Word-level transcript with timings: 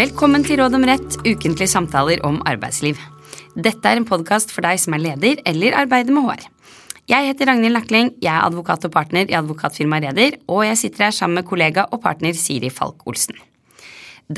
Velkommen 0.00 0.40
til 0.46 0.56
Råd 0.56 0.72
om 0.78 0.84
rett, 0.88 1.16
ukentlige 1.28 1.68
samtaler 1.68 2.22
om 2.24 2.38
arbeidsliv. 2.48 2.96
Dette 3.52 3.84
er 3.90 3.98
en 3.98 4.06
podkast 4.08 4.48
for 4.54 4.64
deg 4.64 4.78
som 4.80 4.94
er 4.96 5.02
leder 5.02 5.42
eller 5.50 5.74
arbeider 5.76 6.14
med 6.16 6.24
HR. 6.24 6.46
Jeg 7.10 7.26
heter 7.26 7.50
Ragnhild 7.50 7.76
Nakling, 7.76 8.08
jeg 8.22 8.30
er 8.32 8.46
advokat 8.46 8.86
og 8.88 8.94
partner 8.94 9.28
i 9.28 9.36
advokatfirmaet 9.36 10.06
Reder, 10.06 10.38
og 10.48 10.62
jeg 10.64 10.78
sitter 10.80 11.04
her 11.04 11.12
sammen 11.12 11.42
med 11.42 11.48
kollega 11.50 11.84
og 11.92 12.00
partner 12.00 12.32
Siri 12.38 12.70
Falk 12.72 13.04
Olsen. 13.10 13.36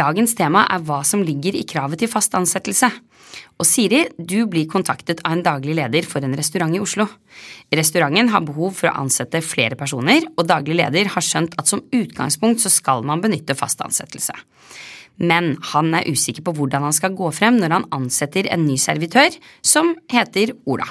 Dagens 0.03 0.35
tema 0.35 0.65
er 0.67 0.83
hva 0.83 1.05
som 1.07 1.23
ligger 1.23 1.55
i 1.55 1.63
kravet 1.69 2.03
til 2.03 2.11
fast 2.11 2.35
ansettelse. 2.35 2.91
Og 3.61 3.67
Siri, 3.69 4.05
du 4.19 4.45
blir 4.51 4.69
kontaktet 4.71 5.23
av 5.25 5.37
en 5.37 5.45
daglig 5.47 5.77
leder 5.79 6.07
for 6.09 6.25
en 6.25 6.37
restaurant 6.39 6.75
i 6.75 6.81
Oslo. 6.83 7.07
Restauranten 7.73 8.33
har 8.33 8.47
behov 8.47 8.75
for 8.81 8.91
å 8.91 8.97
ansette 9.05 9.43
flere 9.47 9.79
personer, 9.79 10.27
og 10.37 10.49
daglig 10.51 10.81
leder 10.83 11.13
har 11.15 11.25
skjønt 11.25 11.57
at 11.61 11.71
som 11.71 11.85
utgangspunkt 11.93 12.65
så 12.65 12.73
skal 12.73 13.07
man 13.07 13.23
benytte 13.25 13.59
fast 13.59 13.85
ansettelse 13.85 14.37
men 15.21 15.55
han 15.73 15.93
er 15.95 16.09
usikker 16.09 16.45
på 16.47 16.55
hvordan 16.57 16.87
han 16.87 16.97
skal 16.97 17.15
gå 17.17 17.29
frem 17.37 17.59
når 17.61 17.77
han 17.77 17.89
ansetter 17.95 18.49
en 18.51 18.65
ny 18.67 18.79
servitør 18.81 19.35
som 19.61 19.95
heter 20.11 20.55
Ola. 20.65 20.87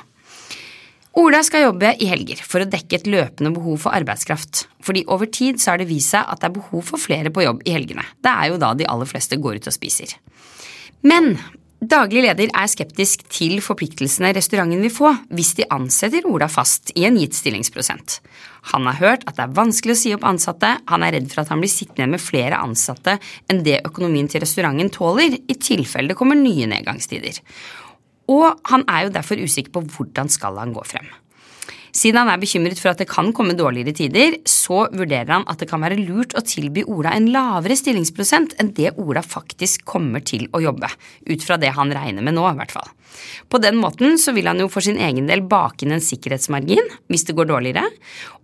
Ola 1.20 1.42
skal 1.44 1.66
jobbe 1.66 1.90
i 2.00 2.08
helger 2.08 2.40
for 2.48 2.64
å 2.64 2.70
dekke 2.72 3.02
et 3.02 3.08
løpende 3.12 3.52
behov 3.52 3.82
for 3.84 3.98
arbeidskraft, 3.98 4.66
fordi 4.80 5.04
over 5.12 5.28
tid 5.28 5.60
så 5.60 5.74
har 5.74 5.82
det 5.82 5.90
vist 5.90 6.14
seg 6.14 6.24
at 6.24 6.40
det 6.40 6.48
er 6.48 6.56
behov 6.56 6.86
for 6.88 7.04
flere 7.04 7.34
på 7.34 7.44
jobb 7.44 7.66
i 7.68 7.74
helgene. 7.76 8.06
Det 8.24 8.32
er 8.32 8.52
jo 8.54 8.62
da 8.62 8.72
de 8.78 8.88
aller 8.88 9.10
fleste 9.10 9.40
går 9.42 9.60
ut 9.60 9.68
og 9.68 9.76
spiser. 9.76 10.16
Men 11.04 11.34
Daglig 11.82 12.22
leder 12.22 12.52
er 12.54 12.70
skeptisk 12.70 13.24
til 13.34 13.56
forpliktelsene 13.66 14.30
restauranten 14.38 14.84
vil 14.86 14.92
få 14.94 15.16
hvis 15.34 15.56
de 15.58 15.66
ansetter 15.74 16.28
Ola 16.30 16.46
fast 16.46 16.92
i 16.94 17.08
en 17.08 17.16
gitt 17.18 17.34
stillingsprosent. 17.34 18.20
Han 18.70 18.86
har 18.86 19.00
hørt 19.00 19.24
at 19.26 19.40
det 19.40 19.48
er 19.48 19.56
vanskelig 19.58 19.96
å 19.96 19.98
si 19.98 20.12
opp 20.14 20.28
ansatte, 20.30 20.76
han 20.78 21.02
er 21.02 21.16
redd 21.18 21.32
for 21.32 21.42
at 21.42 21.50
han 21.50 21.64
blir 21.64 21.74
sittende 21.74 22.12
med 22.14 22.22
flere 22.22 22.60
ansatte 22.62 23.16
enn 23.50 23.64
det 23.66 23.80
økonomien 23.90 24.30
til 24.30 24.46
restauranten 24.46 24.94
tåler, 24.94 25.40
i 25.42 25.58
tilfelle 25.58 26.14
det 26.14 26.20
kommer 26.20 26.38
nye 26.38 26.70
nedgangstider. 26.70 27.42
Og 28.30 28.62
han 28.70 28.86
er 28.86 29.08
jo 29.08 29.16
derfor 29.18 29.42
usikker 29.42 29.74
på 29.74 29.86
hvordan 29.96 30.30
skal 30.30 30.62
han 30.62 30.78
gå 30.78 30.86
frem. 30.86 31.10
Siden 31.92 32.22
han 32.22 32.32
er 32.32 32.40
bekymret 32.40 32.80
for 32.80 32.94
at 32.94 33.02
det 33.02 33.10
kan 33.12 33.34
komme 33.36 33.56
dårligere 33.58 33.94
tider, 33.96 34.38
så 34.48 34.86
vurderer 34.96 35.34
han 35.34 35.48
at 35.52 35.60
det 35.60 35.68
kan 35.70 35.84
være 35.84 36.00
lurt 36.00 36.36
å 36.40 36.44
tilby 36.46 36.86
Ola 36.88 37.14
en 37.18 37.28
lavere 37.34 37.76
stillingsprosent 37.78 38.56
enn 38.62 38.72
det 38.78 38.94
Ola 39.02 39.24
faktisk 39.26 39.84
kommer 39.88 40.24
til 40.24 40.48
å 40.56 40.64
jobbe, 40.64 40.90
ut 41.28 41.44
fra 41.44 41.60
det 41.62 41.74
han 41.76 41.92
regner 41.94 42.24
med 42.24 42.38
nå, 42.38 42.48
i 42.48 42.60
hvert 42.60 42.76
fall. 42.76 42.90
På 43.52 43.60
den 43.60 43.76
måten 43.76 44.16
så 44.22 44.32
vil 44.32 44.48
han 44.48 44.62
jo 44.64 44.70
for 44.72 44.84
sin 44.86 45.00
egen 45.02 45.28
del 45.28 45.44
bake 45.52 45.84
inn 45.84 45.92
en 45.96 46.04
sikkerhetsmargin 46.04 46.88
hvis 47.12 47.28
det 47.28 47.36
går 47.36 47.50
dårligere, 47.52 47.84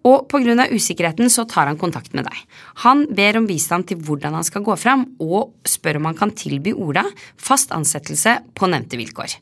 og 0.08 0.36
av 0.36 0.72
usikkerheten 0.72 1.32
så 1.32 1.48
tar 1.48 1.68
han 1.68 1.80
kontakt 1.80 2.14
med 2.16 2.28
deg. 2.28 2.36
Han 2.84 3.08
ber 3.16 3.40
om 3.40 3.48
bistand 3.48 3.88
til 3.88 4.04
hvordan 4.04 4.38
han 4.38 4.48
skal 4.48 4.64
gå 4.64 4.76
fram, 4.80 5.08
og 5.20 5.56
spør 5.68 6.00
om 6.02 6.12
han 6.12 6.20
kan 6.20 6.36
tilby 6.36 6.76
Ola 6.76 7.04
fast 7.36 7.72
ansettelse 7.72 8.38
på 8.56 8.72
nevnte 8.72 9.00
vilkår. 9.00 9.40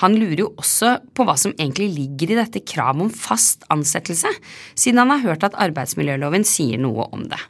Han 0.00 0.16
lurer 0.16 0.44
jo 0.44 0.50
også 0.60 0.96
på 1.16 1.26
hva 1.28 1.36
som 1.40 1.54
egentlig 1.56 1.90
ligger 1.94 2.32
i 2.32 2.38
dette 2.40 2.62
kravet 2.64 3.06
om 3.06 3.12
fast 3.12 3.66
ansettelse, 3.72 4.32
siden 4.74 5.02
han 5.02 5.14
har 5.14 5.24
hørt 5.26 5.46
at 5.46 5.58
arbeidsmiljøloven 5.60 6.46
sier 6.48 6.80
noe 6.80 7.08
om 7.12 7.26
det. 7.30 7.40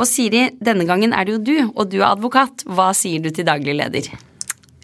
Og 0.00 0.08
Siri, 0.08 0.48
denne 0.64 0.86
gangen 0.88 1.12
er 1.14 1.26
det 1.26 1.36
jo 1.36 1.42
du, 1.46 1.56
og 1.74 1.92
du 1.92 2.00
er 2.00 2.10
advokat. 2.12 2.64
Hva 2.66 2.90
sier 2.96 3.22
du 3.22 3.30
til 3.30 3.46
daglig 3.46 3.76
leder? 3.78 4.08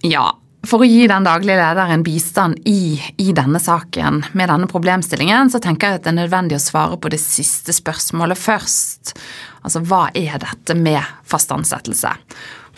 Ja, 0.07 0.29
for 0.67 0.83
å 0.83 0.89
gi 0.89 1.07
den 1.09 1.27
daglige 1.27 1.57
lederen 1.59 2.03
bistand 2.07 2.59
i, 2.69 2.99
i, 3.17 3.31
denne 3.37 3.61
saken 3.63 4.21
med 4.37 4.51
denne 4.51 4.69
problemstillingen, 4.71 5.51
så 5.53 5.61
tenker 5.63 5.89
jeg 5.89 6.01
at 6.01 6.07
det 6.07 6.13
er 6.13 6.19
nødvendig 6.21 6.59
å 6.59 6.63
svare 6.63 6.99
på 7.01 7.11
det 7.15 7.21
siste 7.23 7.75
spørsmålet 7.75 8.39
først. 8.39 9.15
Altså, 9.63 9.83
hva 9.87 10.09
er 10.19 10.41
dette 10.43 10.77
med 10.79 11.01
fast 11.29 11.55
ansettelse? 11.55 12.13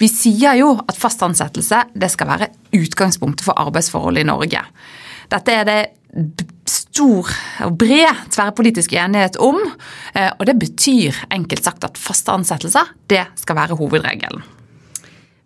Vi 0.01 0.09
sier 0.09 0.57
jo 0.57 0.73
at 0.81 0.97
fast 0.97 1.23
ansettelse 1.25 1.85
det 1.93 2.09
skal 2.13 2.31
være 2.31 2.51
utgangspunktet 2.77 3.45
for 3.45 3.59
arbeidsforholdet 3.61 4.25
i 4.25 4.31
Norge. 4.31 4.63
Dette 5.31 5.55
er 5.55 5.67
det 5.69 5.81
stor 6.67 7.29
og 7.67 7.77
bred 7.79 8.25
tverrpolitisk 8.35 8.95
enighet 8.99 9.37
om, 9.43 9.59
eh, 10.15 10.33
og 10.39 10.47
det 10.49 10.57
betyr 10.59 11.21
enkelt 11.31 11.65
sagt 11.65 11.85
at 11.87 12.01
faste 12.01 12.33
ansettelser 12.33 12.91
det 13.13 13.27
skal 13.39 13.59
være 13.61 13.79
hovedregelen. 13.79 14.43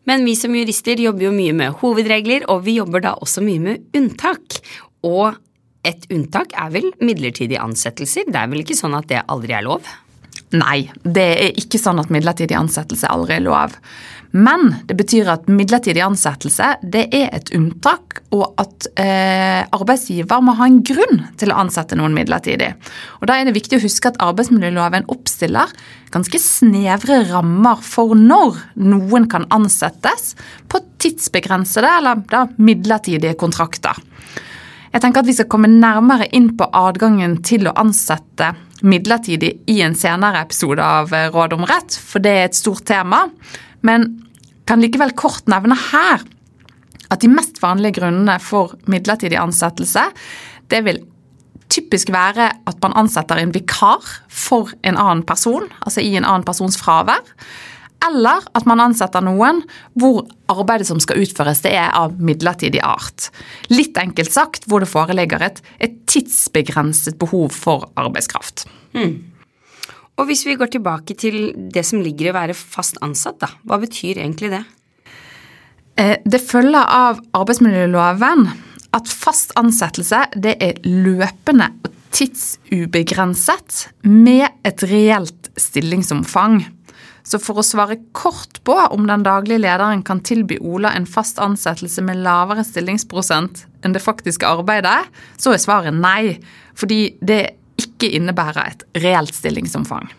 Men 0.08 0.24
vi 0.24 0.34
som 0.36 0.54
jurister 0.54 1.00
jobber 1.00 1.28
jo 1.28 1.34
mye 1.34 1.52
med 1.56 1.80
hovedregler, 1.80 2.44
og 2.52 2.64
vi 2.66 2.76
jobber 2.78 3.04
da 3.04 3.14
også 3.24 3.40
mye 3.44 3.60
med 3.60 3.96
unntak. 3.96 4.60
Og 5.04 5.36
et 5.84 6.04
unntak 6.12 6.52
er 6.60 6.72
vel 6.72 6.90
midlertidige 7.00 7.60
ansettelser? 7.60 8.28
Det 8.28 8.36
er 8.36 8.50
vel 8.52 8.64
ikke 8.64 8.76
sånn 8.76 8.96
at 8.98 9.08
det 9.08 9.24
aldri 9.32 9.56
er 9.56 9.64
lov? 9.64 9.88
Nei, 10.54 10.84
det 11.02 11.28
er 11.34 11.56
ikke 11.58 11.80
sånn 11.80 11.98
at 12.02 12.12
midlertidig 12.14 12.56
ansettelse 12.58 13.10
aldri 13.10 13.38
er 13.38 13.46
lov. 13.48 13.74
Men 14.34 14.72
det 14.88 14.96
betyr 14.98 15.28
at 15.30 15.46
midlertidig 15.46 16.02
ansettelse 16.02 16.72
det 16.90 17.04
er 17.14 17.28
et 17.36 17.52
unntak, 17.54 18.18
og 18.34 18.58
at 18.58 18.88
eh, 18.98 19.62
arbeidsgiver 19.62 20.42
må 20.42 20.56
ha 20.58 20.66
en 20.66 20.80
grunn 20.86 21.20
til 21.38 21.52
å 21.54 21.60
ansette 21.62 21.94
noen 21.98 22.16
midlertidig. 22.16 22.72
Og 23.20 23.28
Da 23.30 23.38
er 23.38 23.46
det 23.46 23.54
viktig 23.54 23.78
å 23.78 23.84
huske 23.84 24.10
at 24.10 24.18
arbeidsmiljøloven 24.22 25.06
oppstiller 25.14 25.70
ganske 26.14 26.40
snevre 26.42 27.20
rammer 27.30 27.78
for 27.82 28.18
når 28.18 28.58
noen 28.82 29.30
kan 29.30 29.46
ansettes 29.54 30.34
på 30.70 30.82
tidsbegrensede 31.02 31.94
eller 32.00 32.26
da 32.30 32.48
midlertidige 32.58 33.38
kontrakter. 33.38 34.02
Jeg 34.94 35.02
tenker 35.02 35.24
at 35.24 35.26
Vi 35.26 35.34
skal 35.34 35.50
komme 35.50 35.66
nærmere 35.66 36.28
inn 36.36 36.52
på 36.54 36.68
adgangen 36.70 37.40
til 37.42 37.66
å 37.66 37.74
ansette 37.82 38.52
midlertidig 38.86 39.50
i 39.70 39.80
en 39.82 39.96
senere 39.98 40.44
episode 40.44 40.84
av 40.84 41.10
Råd 41.34 41.56
om 41.56 41.64
rett, 41.66 41.96
for 41.98 42.22
det 42.22 42.30
er 42.30 42.46
et 42.46 42.58
stort 42.58 42.84
tema. 42.86 43.24
Men 43.82 44.06
kan 44.68 44.78
likevel 44.78 45.16
kort 45.18 45.50
nevne 45.50 45.74
her 45.90 46.22
at 47.10 47.24
de 47.24 47.30
mest 47.32 47.58
vanlige 47.62 47.98
grunnene 47.98 48.38
for 48.42 48.76
midlertidig 48.86 49.38
ansettelse, 49.40 50.06
det 50.70 50.80
vil 50.86 51.02
typisk 51.74 52.12
være 52.14 52.52
at 52.70 52.78
man 52.84 52.94
ansetter 52.94 53.40
en 53.40 53.54
vikar 53.54 54.04
for 54.30 54.70
en 54.86 54.94
annen 54.94 55.24
person, 55.26 55.66
altså 55.82 56.04
i 56.04 56.14
en 56.14 56.26
annen 56.26 56.46
persons 56.46 56.78
fravær. 56.78 57.24
Eller 58.04 58.44
at 58.52 58.66
man 58.68 58.82
ansetter 58.84 59.24
noen 59.24 59.62
hvor 59.98 60.24
arbeidet 60.52 60.88
som 60.88 61.00
skal 61.02 61.22
utføres, 61.24 61.62
det 61.64 61.72
er 61.78 61.92
av 61.96 62.16
midlertidig 62.20 62.82
art. 62.84 63.30
Litt 63.72 63.96
enkelt 64.00 64.32
sagt 64.34 64.68
hvor 64.68 64.84
det 64.84 64.90
foreligger 64.90 65.44
et, 65.46 65.62
et 65.80 65.96
tidsbegrenset 66.10 67.18
behov 67.20 67.54
for 67.56 67.88
arbeidskraft. 68.00 68.66
Mm. 68.96 69.16
Og 70.20 70.28
hvis 70.28 70.44
vi 70.46 70.58
går 70.58 70.70
tilbake 70.70 71.16
til 71.18 71.48
det 71.74 71.82
som 71.86 72.02
ligger 72.04 72.28
i 72.28 72.32
å 72.32 72.36
være 72.36 72.56
fast 72.58 73.00
ansatt, 73.02 73.40
da, 73.42 73.50
hva 73.66 73.80
betyr 73.82 74.20
egentlig 74.20 74.52
det? 74.52 74.62
Eh, 75.98 76.16
det 76.22 76.42
følger 76.42 76.84
av 76.84 77.18
arbeidsmiljøloven 77.34 78.46
at 78.94 79.10
fast 79.10 79.54
ansettelse 79.58 80.20
det 80.38 80.54
er 80.62 80.78
løpende 80.86 81.72
og 81.82 81.90
tidsubegrenset 82.14 83.88
med 84.06 84.46
et 84.66 84.84
reelt 84.86 85.50
stillingsomfang. 85.58 86.60
Så 87.24 87.40
for 87.40 87.56
å 87.56 87.64
svare 87.64 87.96
kort 88.12 88.60
på 88.68 88.74
om 88.92 89.06
den 89.08 89.24
daglige 89.24 89.62
lederen 89.62 90.02
kan 90.04 90.20
tilby 90.20 90.58
Ola 90.60 90.92
en 90.92 91.06
fast 91.08 91.40
ansettelse 91.40 92.04
med 92.04 92.20
lavere 92.24 92.64
stillingsprosent 92.68 93.64
enn 93.84 93.94
det 93.96 94.02
faktiske 94.04 94.48
arbeidet, 94.48 95.06
så 95.40 95.54
er 95.54 95.62
svaret 95.62 95.96
nei. 95.96 96.36
Fordi 96.76 97.14
det 97.24 97.56
ikke 97.80 98.12
innebærer 98.18 98.74
et 98.74 98.84
reelt 99.00 99.34
stillingsomfang. 99.34 100.10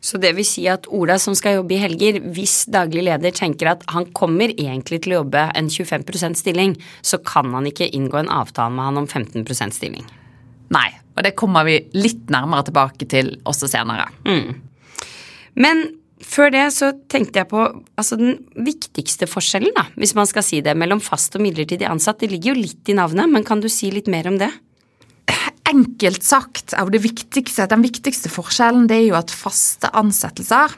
Så 0.00 0.16
det 0.16 0.32
vil 0.38 0.46
si 0.48 0.64
at 0.72 0.88
Ola 0.88 1.18
som 1.20 1.36
skal 1.36 1.58
jobbe 1.58 1.76
i 1.76 1.82
helger, 1.82 2.22
hvis 2.32 2.64
daglig 2.72 3.04
leder 3.04 3.34
tenker 3.36 3.74
at 3.74 3.84
han 3.92 4.08
kommer 4.16 4.48
egentlig 4.54 5.02
til 5.04 5.12
å 5.12 5.20
jobbe 5.20 5.44
en 5.60 5.68
25% 5.68 6.40
stilling, 6.40 6.72
så 7.04 7.20
kan 7.20 7.52
han 7.52 7.68
ikke 7.68 7.90
inngå 7.92 8.22
en 8.22 8.32
avtale 8.32 8.72
med 8.72 8.88
han 8.88 9.02
om 9.02 9.10
15% 9.10 9.76
stilling. 9.76 10.08
Nei, 10.72 10.88
og 11.18 11.24
det 11.26 11.36
kommer 11.36 11.68
vi 11.68 11.82
litt 11.98 12.30
nærmere 12.32 12.70
tilbake 12.70 13.10
til 13.12 13.34
også 13.44 13.68
senere. 13.68 14.08
Mm. 14.24 14.54
Men 15.60 15.84
før 16.30 16.52
det 16.54 16.64
så 16.76 16.92
tenkte 17.10 17.42
jeg 17.42 17.50
på 17.50 17.60
altså 17.98 18.18
den 18.20 18.38
viktigste 18.54 19.26
forskjellen, 19.30 19.74
da, 19.76 19.88
hvis 19.98 20.14
man 20.18 20.28
skal 20.30 20.46
si 20.46 20.62
det, 20.64 20.76
mellom 20.78 21.02
fast 21.02 21.34
og 21.36 21.44
midlertidig 21.44 21.88
ansatt. 21.90 22.22
Det 22.22 22.30
ligger 22.30 22.54
jo 22.54 22.62
litt 22.62 22.90
i 22.90 22.96
navnet, 22.98 23.30
men 23.32 23.46
kan 23.46 23.62
du 23.62 23.68
si 23.72 23.90
litt 23.94 24.10
mer 24.10 24.30
om 24.30 24.38
det? 24.40 24.52
enkelt 25.70 26.24
sagt, 26.26 26.74
er 26.74 26.88
det 26.90 27.02
viktigste, 27.04 27.68
den 27.70 27.84
viktigste 27.84 28.30
forskjellen 28.32 28.88
det 28.90 29.00
er 29.00 29.06
jo 29.10 29.18
at 29.18 29.34
faste 29.34 29.90
ansettelser 29.96 30.74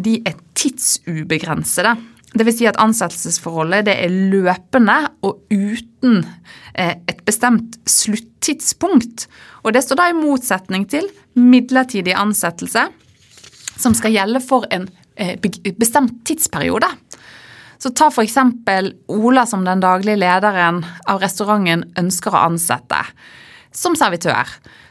de 0.00 0.20
er 0.24 0.38
tidsubegrensede. 0.56 1.96
Dvs. 2.30 2.60
Si 2.60 2.66
at 2.70 2.78
ansettelsesforholdet 2.80 3.88
det 3.88 3.96
er 4.04 4.12
løpende 4.32 4.96
og 5.26 5.42
uten 5.50 6.22
eh, 6.78 6.94
et 7.10 7.24
bestemt 7.26 7.80
sluttidspunkt. 7.90 9.26
Og 9.66 9.74
Det 9.74 9.82
står 9.84 9.98
da 9.98 10.08
i 10.12 10.16
motsetning 10.16 10.86
til 10.88 11.10
midlertidig 11.34 12.14
ansettelse, 12.16 12.86
som 13.80 13.96
skal 13.96 14.14
gjelde 14.14 14.42
for 14.44 14.66
en 14.74 14.88
eh, 15.16 15.36
bestemt 15.78 16.20
tidsperiode. 16.28 16.88
Så 17.80 17.94
ta 17.96 18.10
f.eks. 18.12 18.36
Ola 19.08 19.46
som 19.48 19.64
den 19.64 19.80
daglige 19.80 20.20
lederen 20.20 20.82
av 21.08 21.22
restauranten 21.22 21.86
ønsker 22.00 22.36
å 22.36 22.44
ansette 22.50 23.00
som 23.72 23.94
servitør, 23.96 24.48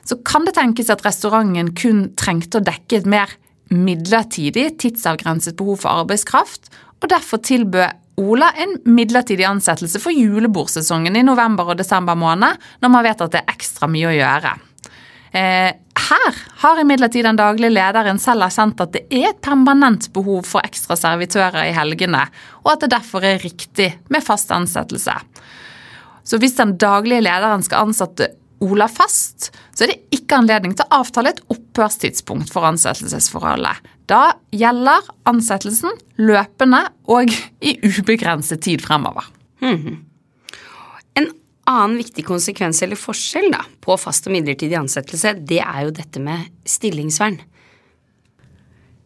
så 0.07 0.18
kan 0.25 0.45
det 0.47 0.56
tenkes 0.56 0.89
at 0.89 1.03
restauranten 1.06 1.74
kun 1.77 2.06
trengte 2.18 2.59
å 2.59 2.65
dekke 2.65 3.01
et 3.01 3.09
mer 3.09 3.33
midlertidig 3.69 4.80
tidsavgrenset 4.81 5.57
behov 5.59 5.83
for 5.83 6.03
arbeidskraft, 6.03 6.71
og 7.00 7.12
derfor 7.12 7.44
tilbød 7.45 8.06
Ola 8.19 8.50
en 8.59 8.74
midlertidig 8.83 9.45
ansettelse 9.47 10.01
for 10.03 10.12
julebordsesongen 10.12 11.15
i 11.15 11.24
november 11.24 11.69
og 11.71 11.77
desember 11.80 12.18
måned, 12.19 12.57
når 12.83 12.92
man 12.92 13.06
vet 13.06 13.21
at 13.24 13.31
det 13.31 13.39
er 13.45 13.53
ekstra 13.53 13.88
mye 13.88 14.09
å 14.09 14.18
gjøre. 14.18 14.51
Eh, 15.31 15.71
her 16.09 16.39
har 16.63 16.81
imidlertid 16.81 17.25
den 17.27 17.37
daglige 17.37 17.73
lederen 17.73 18.19
selv 18.21 18.47
erkjent 18.47 18.81
at 18.81 18.95
det 18.95 19.05
er 19.13 19.29
et 19.29 19.41
permanent 19.45 20.09
behov 20.15 20.47
for 20.49 20.65
ekstra 20.65 20.97
servitører 20.97 21.67
i 21.67 21.75
helgene, 21.75 22.23
og 22.63 22.73
at 22.73 22.85
det 22.85 22.93
derfor 22.95 23.25
er 23.25 23.41
riktig 23.43 23.91
med 24.09 24.25
fast 24.25 24.51
ansettelse. 24.55 25.15
Så 26.23 26.37
hvis 26.41 26.57
den 26.57 26.75
daglige 26.81 27.23
lederen 27.25 27.65
skal 27.65 27.89
ansette 27.89 28.33
Ola 28.59 28.89
fast, 28.91 29.53
så 29.71 29.85
er 29.85 29.93
det 29.93 30.17
ikke 30.17 30.35
anledning 30.41 30.73
til 30.75 30.83
å 30.83 30.99
avtale 30.99 31.31
et 31.31 31.39
opphørstidspunkt 31.47 32.51
for 32.51 32.67
ansettelsesforholdet. 32.67 33.85
Da 34.11 34.33
gjelder 34.51 35.05
ansettelsen 35.29 35.95
løpende 36.19 36.81
og 37.07 37.31
i 37.63 37.77
ubegrenset 37.85 38.65
tid 38.65 38.83
fremover. 38.83 39.29
Mm. 39.63 40.01
En 40.03 40.08
annen 41.69 42.00
viktig 42.01 42.25
konsekvens 42.27 42.81
eller 42.86 43.00
forskjell 43.00 43.51
da, 43.54 43.63
på 43.83 43.98
fast 44.01 44.27
og 44.27 44.36
midlertidig 44.36 44.77
ansettelse, 44.80 45.36
det 45.39 45.62
er 45.63 45.86
jo 45.86 45.95
dette 45.95 46.21
med 46.24 46.50
stillingsvern. 46.68 47.39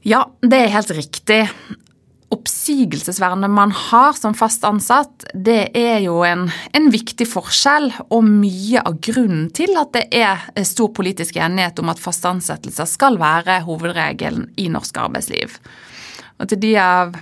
Ja, 0.03 0.25
det 0.43 0.59
er 0.59 0.73
helt 0.73 0.91
riktig 0.95 1.45
oppsigelsesvernet 2.33 3.51
man 3.51 3.71
har 3.71 4.13
som 4.17 4.33
fast 4.33 4.63
ansatt, 4.65 5.25
det 5.33 5.69
er 5.77 5.99
jo 6.03 6.21
en, 6.25 6.47
en, 6.73 6.87
viktig 6.93 7.27
forskjell 7.29 7.91
og 8.09 8.25
mye 8.25 8.81
av 8.81 8.97
grunnen 9.05 9.49
til 9.55 9.75
at 9.79 9.93
det 9.93 10.07
er 10.17 10.65
stor 10.67 10.89
politisk 10.97 11.37
enighet 11.37 11.79
om 11.83 11.91
at 11.93 12.01
faste 12.01 12.31
ansettelser 12.31 12.89
skal 12.89 13.19
være 13.21 13.61
hovedregelen 13.67 14.49
i 14.57 14.69
norsk 14.73 14.97
arbeidsliv. 15.05 15.59
Og 16.41 16.49
til 16.49 16.63
de 16.63 16.73
av 16.81 17.13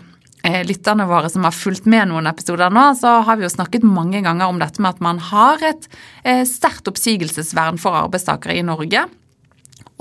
lytterne 0.65 1.05
våre 1.05 1.29
som 1.29 1.45
har 1.45 1.53
fulgt 1.53 1.85
med 1.85 2.09
noen 2.09 2.29
episoder 2.31 2.73
nå, 2.73 2.87
så 2.97 3.19
har 3.27 3.37
vi 3.37 3.45
jo 3.45 3.53
snakket 3.53 3.85
mange 3.85 4.23
ganger 4.25 4.49
om 4.49 4.61
dette 4.61 4.81
med 4.81 4.95
at 4.95 5.03
man 5.05 5.21
har 5.31 5.61
et 5.65 5.87
eh, 6.23 6.41
sterkt 6.49 6.89
oppsigelsesvern 6.89 7.77
for 7.81 7.99
arbeidstakere 8.03 8.57
i 8.57 8.65
Norge 8.65 9.05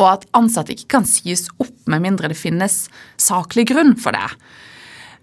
og 0.01 0.09
at 0.09 0.27
ansatte 0.37 0.75
ikke 0.75 0.97
kan 0.97 1.07
sies 1.09 1.47
opp 1.61 1.77
med 1.91 2.03
mindre 2.05 2.31
det 2.33 2.39
finnes 2.39 2.87
saklig 3.21 3.69
grunn 3.71 3.95
for 4.01 4.17
det. 4.17 4.29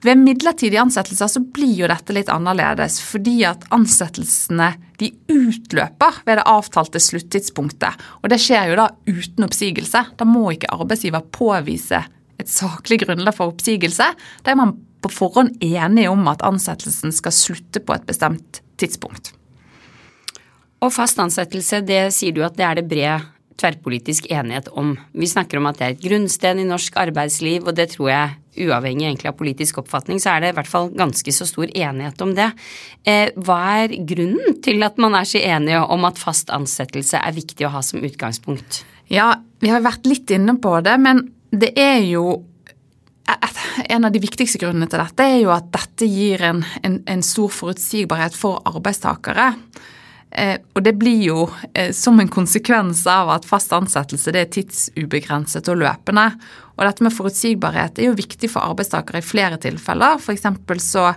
Ved 0.06 0.20
midlertidige 0.22 0.84
ansettelser 0.84 1.30
så 1.32 1.42
blir 1.42 1.74
jo 1.74 1.88
dette 1.90 2.14
litt 2.14 2.30
annerledes, 2.30 3.00
fordi 3.02 3.40
at 3.50 3.66
ansettelsene 3.74 4.76
de 5.02 5.10
utløper 5.34 6.20
ved 6.28 6.38
det 6.38 6.46
avtalte 6.50 7.02
sluttidspunktet. 7.02 7.98
Og 8.22 8.30
det 8.30 8.38
skjer 8.42 8.72
jo 8.72 8.78
da 8.78 8.92
uten 9.10 9.48
oppsigelse. 9.48 10.04
Da 10.14 10.28
må 10.30 10.52
ikke 10.54 10.70
arbeidsgiver 10.76 11.26
påvise 11.34 12.04
et 12.38 12.52
saklig 12.52 13.02
grunnlag 13.02 13.34
for 13.34 13.56
oppsigelse. 13.56 14.12
Da 14.46 14.54
er 14.54 14.60
man 14.62 14.76
på 15.02 15.12
forhånd 15.14 15.58
enige 15.64 16.12
om 16.12 16.28
at 16.32 16.44
ansettelsen 16.46 17.14
skal 17.16 17.36
slutte 17.36 17.84
på 17.84 17.96
et 17.96 18.06
bestemt 18.10 18.62
tidspunkt. 18.82 19.34
Og 20.84 20.94
fast 20.94 21.18
ansettelse, 21.20 21.82
det 21.86 22.04
sier 22.14 22.36
du 22.36 22.44
at 22.46 22.58
det 22.58 22.66
er 22.66 22.80
det 22.80 22.90
bred 22.90 23.26
tverrpolitisk 23.58 24.28
enighet 24.30 24.68
om. 24.78 24.92
Vi 25.18 25.28
snakker 25.30 25.58
om 25.58 25.68
at 25.70 25.80
det 25.80 25.86
er 25.86 25.96
et 25.96 26.04
grunnsten 26.04 26.62
i 26.62 26.68
norsk 26.68 26.98
arbeidsliv, 27.02 27.66
og 27.66 27.74
det 27.78 27.90
tror 27.96 28.12
jeg, 28.12 28.36
uavhengig 28.68 29.08
egentlig 29.08 29.32
av 29.32 29.38
politisk 29.38 29.80
oppfatning, 29.82 30.22
så 30.22 30.34
er 30.34 30.44
det 30.44 30.52
i 30.52 30.58
hvert 30.58 30.70
fall 30.70 30.92
ganske 30.98 31.34
så 31.34 31.46
stor 31.50 31.70
enighet 31.70 32.22
om 32.26 32.34
det. 32.38 32.52
Eh, 33.06 33.34
hva 33.38 33.60
er 33.84 33.96
grunnen 34.10 34.60
til 34.66 34.86
at 34.86 34.98
man 35.02 35.18
er 35.18 35.30
så 35.30 35.42
enige 35.42 35.82
om 35.82 36.06
at 36.10 36.22
fast 36.22 36.54
ansettelse 36.54 37.22
er 37.22 37.38
viktig 37.38 37.68
å 37.68 37.74
ha 37.74 37.84
som 37.86 38.06
utgangspunkt? 38.06 38.84
Ja, 39.14 39.36
vi 39.62 39.72
har 39.74 39.86
vært 39.86 40.10
litt 40.10 40.30
inne 40.34 40.58
på 40.62 40.74
det, 40.86 40.98
men 41.02 41.26
det 41.54 41.74
er 41.80 42.02
jo 42.06 42.42
en 43.86 44.06
av 44.08 44.12
de 44.12 44.22
viktigste 44.24 44.62
grunnene 44.62 44.88
til 44.90 45.02
dette 45.02 45.26
er 45.26 45.38
jo 45.42 45.52
at 45.54 45.70
dette 45.74 46.08
gir 46.10 46.42
en, 46.46 46.64
en, 46.84 46.98
en 47.06 47.24
stor 47.26 47.52
forutsigbarhet 47.54 48.36
for 48.38 48.62
arbeidstakere. 48.70 49.52
Eh, 50.32 50.58
og 50.76 50.84
det 50.84 50.94
blir 51.00 51.22
jo 51.24 51.46
eh, 51.74 51.94
som 51.96 52.20
en 52.20 52.30
konsekvens 52.32 53.06
av 53.08 53.32
at 53.32 53.48
fast 53.48 53.72
ansettelse 53.76 54.34
det 54.36 54.44
er 54.44 54.52
tidsubegrenset 54.58 55.70
og 55.72 55.80
løpende. 55.84 56.28
Og 56.76 56.84
dette 56.86 57.06
med 57.06 57.16
forutsigbarhet 57.16 58.00
er 58.00 58.10
jo 58.10 58.18
viktig 58.18 58.52
for 58.52 58.68
arbeidstakere 58.68 59.24
i 59.24 59.26
flere 59.26 59.60
tilfeller. 59.62 60.20
F.eks. 60.20 60.48
så 60.84 61.10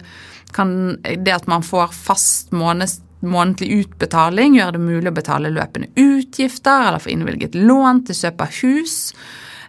kan 0.54 0.72
det 1.02 1.34
at 1.34 1.46
man 1.50 1.66
får 1.66 1.92
fast 1.94 2.54
månedlig 2.54 3.84
utbetaling 3.84 4.56
gjøre 4.58 4.78
det 4.78 4.82
mulig 4.86 5.12
å 5.12 5.18
betale 5.18 5.52
løpende 5.52 5.90
utgifter 6.00 6.88
eller 6.88 7.02
få 7.02 7.12
innvilget 7.12 7.58
lån 7.58 8.04
til 8.08 8.22
kjøp 8.22 8.46
av 8.46 8.58
hus. 8.62 8.96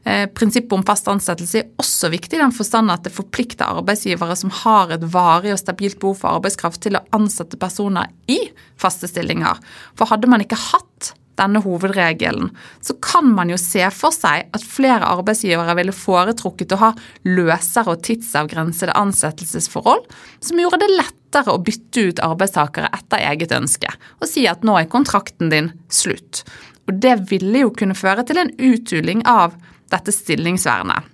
Eh, 0.04 0.26
prinsippet 0.34 0.74
om 0.74 0.84
fast 0.86 1.10
ansettelse 1.12 1.60
er 1.60 1.82
også 1.82 2.10
viktig 2.10 2.40
i 2.40 2.42
den 2.42 2.54
forstand 2.56 2.90
at 2.90 3.06
det 3.06 3.14
forplikter 3.14 3.70
arbeidsgivere 3.70 4.36
som 4.40 4.54
har 4.64 4.96
et 4.96 5.04
varig 5.14 5.54
og 5.54 5.62
stabilt 5.62 6.00
behov 6.02 6.18
for 6.24 6.40
arbeidskraft, 6.40 6.82
til 6.82 6.98
å 6.98 7.06
ansette 7.14 7.60
personer 7.62 8.10
i 8.32 8.40
faste 8.82 9.10
stillinger. 9.12 9.62
For 9.94 10.10
hadde 10.10 10.30
man 10.32 10.42
ikke 10.42 10.58
hatt 10.58 11.14
denne 11.40 11.62
hovedregelen, 11.64 12.50
så 12.82 12.96
kan 13.02 13.30
man 13.34 13.50
jo 13.54 13.58
se 13.62 13.86
for 13.96 14.14
seg 14.14 14.50
at 14.54 14.66
flere 14.66 15.08
arbeidsgivere 15.08 15.76
ville 15.78 15.96
foretrukket 15.96 16.76
å 16.76 16.82
ha 16.82 16.92
løsere 17.28 17.96
og 17.96 18.04
tidsavgrensede 18.06 18.98
ansettelsesforhold, 18.98 20.04
som 20.44 20.62
gjorde 20.62 20.82
det 20.84 20.92
lettere 20.98 21.54
å 21.54 21.62
bytte 21.62 22.10
ut 22.10 22.24
arbeidstakere 22.26 22.92
etter 22.98 23.26
eget 23.32 23.56
ønske, 23.56 23.94
og 24.20 24.30
si 24.30 24.48
at 24.50 24.66
nå 24.68 24.78
er 24.82 24.92
kontrakten 24.92 25.54
din 25.54 25.72
slutt. 25.94 26.44
Og 26.90 26.98
det 27.02 27.16
ville 27.30 27.66
jo 27.66 27.74
kunne 27.78 27.98
føre 27.98 28.26
til 28.28 28.42
en 28.42 28.52
uthuling 28.58 29.24
av 29.30 29.56
dette 29.92 30.14
stillingsvernet. 30.16 31.08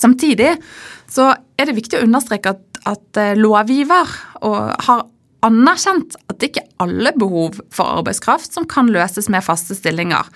Samtidig 0.00 0.54
så 1.10 1.30
er 1.58 1.68
det 1.68 1.76
viktig 1.76 1.98
å 1.98 2.04
understreke 2.06 2.54
at, 2.54 2.84
at 2.88 3.20
eh, 3.20 3.36
lovgiver 3.38 4.12
har 4.40 5.02
anerkjent 5.44 6.16
at 6.28 6.38
det 6.40 6.50
ikke 6.50 6.62
er 6.64 6.84
alle 6.84 7.12
behov 7.16 7.58
for 7.72 8.00
arbeidskraft 8.00 8.56
som 8.56 8.66
kan 8.68 8.90
løses 8.92 9.30
med 9.32 9.44
faste 9.44 9.76
stillinger. 9.76 10.28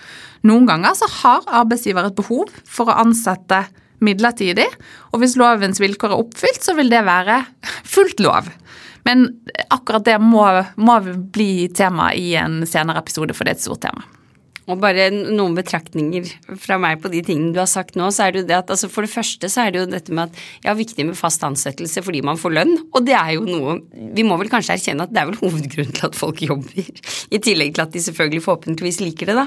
Noen 0.45 0.67
ganger 0.69 0.97
så 0.97 1.09
har 1.21 1.49
arbeidsgiver 1.61 2.09
et 2.09 2.17
behov 2.17 2.53
for 2.65 2.89
å 2.89 2.99
ansette 3.05 3.65
midlertidig, 4.05 4.67
og 5.13 5.21
hvis 5.21 5.37
lovens 5.39 5.79
vilkår 5.81 6.13
er 6.13 6.21
oppfylt, 6.25 6.61
så 6.61 6.75
vil 6.77 6.91
det 6.91 7.05
være 7.07 7.39
fullt 7.87 8.21
lov. 8.25 8.49
Men 9.05 9.27
akkurat 9.73 10.05
det 10.05 10.17
må, 10.21 10.43
må 10.81 10.99
bli 11.33 11.69
tema 11.73 12.11
i 12.17 12.33
en 12.41 12.63
senere 12.67 13.01
episode, 13.01 13.37
for 13.37 13.45
det 13.45 13.55
er 13.55 13.59
et 13.59 13.65
stort 13.65 13.85
tema. 13.85 14.05
Og 14.65 14.79
bare 14.81 15.11
noen 15.13 15.53
betraktninger 15.57 16.29
fra 16.61 16.77
meg 16.81 17.01
på 17.03 17.11
de 17.13 17.21
tingene 17.25 17.53
du 17.53 17.59
har 17.61 17.69
sagt 17.69 17.97
nå, 17.99 18.07
så 18.13 18.25
er 18.25 18.33
det 18.33 18.41
jo 18.41 18.47
det 18.49 18.57
at 18.57 18.71
altså 18.73 18.89
for 18.89 19.05
det 19.05 19.13
første 19.13 19.49
så 19.51 19.65
er 19.65 19.73
det 19.73 19.81
jo 19.83 19.89
dette 19.91 20.15
med 20.15 20.31
at 20.31 20.39
ja, 20.65 20.73
viktig 20.77 21.05
med 21.05 21.17
fast 21.19 21.43
ansettelse 21.45 22.01
fordi 22.05 22.23
man 22.25 22.39
får 22.41 22.55
lønn, 22.57 22.73
og 22.89 23.05
det 23.05 23.13
er 23.17 23.35
jo 23.35 23.45
noe 23.45 23.75
Vi 24.15 24.23
må 24.25 24.37
vel 24.39 24.49
kanskje 24.51 24.75
erkjenne 24.75 25.05
at 25.05 25.13
det 25.13 25.21
er 25.21 25.29
vel 25.29 25.39
hovedgrunnen 25.43 25.93
til 25.95 26.07
at 26.09 26.17
folk 26.17 26.41
jobber, 26.41 26.89
i 27.29 27.41
tillegg 27.41 27.75
til 27.75 27.85
at 27.85 27.93
de 27.93 28.01
selvfølgelig 28.07 28.45
forhåpentligvis 28.45 29.01
liker 29.03 29.29
det, 29.29 29.35
da. 29.37 29.45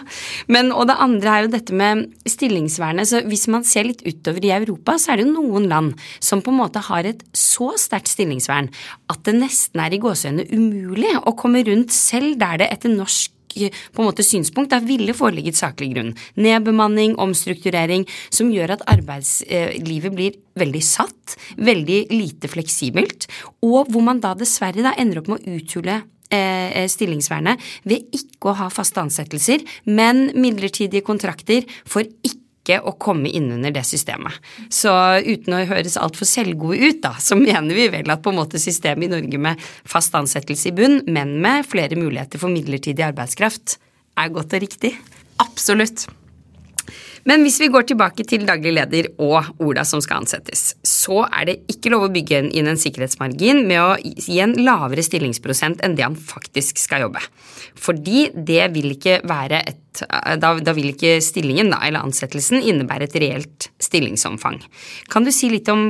Men 0.53 0.71
og 0.75 0.87
det 0.91 0.99
andre 1.03 1.35
er 1.35 1.47
jo 1.47 1.53
dette 1.53 1.77
med 1.77 2.05
stillingsvernet. 2.29 3.09
Så 3.09 3.23
hvis 3.29 3.47
man 3.51 3.67
ser 3.67 3.89
litt 3.89 4.05
utover 4.07 4.45
i 4.45 4.53
Europa, 4.55 4.97
så 5.01 5.13
er 5.13 5.21
det 5.21 5.27
jo 5.27 5.35
noen 5.35 5.69
land 5.71 5.95
som 6.25 6.43
på 6.45 6.53
en 6.53 6.61
måte 6.61 6.83
har 6.89 7.09
et 7.09 7.25
så 7.37 7.73
sterkt 7.81 8.13
stillingsvern 8.13 8.71
at 9.13 9.25
det 9.27 9.37
nesten 9.39 9.83
er 9.83 9.95
i 9.95 10.01
gåsehudene 10.03 10.47
umulig 10.53 11.15
å 11.25 11.35
komme 11.39 11.65
rundt 11.67 11.95
selv 11.95 12.39
der 12.41 12.63
det 12.63 12.71
etter 12.75 12.93
norsk 12.93 13.38
på 13.67 14.03
en 14.03 14.09
måte 14.09 14.27
synspunkt, 14.27 14.71
Der 14.71 14.85
ville 14.85 15.15
foreligget 15.17 15.57
saklig 15.59 15.95
grunn. 15.95 16.15
Nedbemanning, 16.37 17.17
omstrukturering, 17.19 18.07
som 18.31 18.53
gjør 18.53 18.77
at 18.77 18.85
arbeidslivet 18.87 20.15
blir 20.15 20.39
veldig 20.59 20.83
satt, 20.85 21.37
veldig 21.57 22.01
lite 22.11 22.49
fleksibelt, 22.49 23.29
og 23.63 23.91
hvor 23.91 24.05
man 24.05 24.21
da 24.21 24.35
dessverre 24.39 24.85
da 24.85 24.95
ender 24.99 25.23
opp 25.23 25.29
med 25.33 25.41
å 25.47 25.57
uthule 25.59 26.03
eh, 26.31 26.87
stillingsvernet 26.91 27.63
ved 27.89 28.09
ikke 28.15 28.53
å 28.53 28.59
ha 28.59 28.69
faste 28.73 29.03
ansettelser, 29.03 29.65
men 29.85 30.31
midlertidige 30.39 31.07
kontrakter 31.07 31.67
for 31.87 32.05
ikke 32.05 32.48
ikke 32.69 32.85
å 32.85 32.95
komme 33.01 33.31
innunder 33.33 33.73
det 33.73 33.85
systemet. 33.89 34.37
Så 34.73 34.93
uten 35.25 35.57
å 35.57 35.65
høres 35.69 35.97
altfor 36.01 36.29
selvgode 36.29 36.79
ut, 36.85 37.01
da, 37.05 37.15
så 37.21 37.39
mener 37.39 37.73
vi 37.77 37.89
vel 37.93 38.13
at 38.13 38.23
på 38.25 38.35
en 38.35 38.41
måte 38.43 38.61
systemet 38.61 39.09
i 39.09 39.13
Norge 39.17 39.41
med 39.49 39.69
fast 39.89 40.15
ansettelse 40.19 40.71
i 40.71 40.77
bunn, 40.77 41.01
men 41.09 41.39
med 41.43 41.67
flere 41.69 41.99
muligheter 41.99 42.41
for 42.41 42.53
midlertidig 42.53 43.09
arbeidskraft, 43.09 43.79
er 44.19 44.35
godt 44.35 44.57
og 44.59 44.65
riktig. 44.67 44.97
Absolutt. 45.41 46.09
Men 47.29 47.45
hvis 47.45 47.59
vi 47.61 47.69
går 47.69 47.85
tilbake 47.91 48.25
til 48.25 48.47
daglig 48.49 48.73
leder 48.79 49.11
og 49.21 49.51
Ola 49.61 49.85
som 49.85 50.01
skal 50.05 50.23
ansettes, 50.23 50.73
så 50.87 51.27
er 51.27 51.51
det 51.51 51.57
ikke 51.75 51.93
lov 51.93 52.07
å 52.07 52.13
bygge 52.13 52.47
inn 52.57 52.71
en 52.71 52.81
sikkerhetsmargin 52.81 53.67
med 53.69 53.83
å 53.83 53.97
gi 54.01 54.39
en 54.41 54.55
lavere 54.65 55.05
stillingsprosent 55.05 55.85
enn 55.85 55.97
det 55.99 56.07
han 56.07 56.17
faktisk 56.17 56.81
skal 56.81 57.05
jobbe. 57.05 57.21
Fordi 57.77 58.31
det 58.33 58.71
vil 58.73 58.95
ikke 58.97 59.21
være 59.29 59.61
et 59.61 59.85
da, 59.99 60.53
da 60.63 60.75
vil 60.77 60.93
ikke 60.93 61.17
stillingen 61.25 61.73
da, 61.73 61.81
eller 61.83 62.05
ansettelsen 62.07 62.63
innebære 62.63 63.09
et 63.09 63.17
reelt 63.19 63.69
stillingsomfang. 63.83 64.61
Kan 65.11 65.27
du 65.27 65.33
si 65.35 65.51
litt 65.51 65.69
om 65.73 65.89